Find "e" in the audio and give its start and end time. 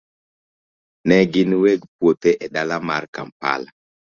2.43-2.45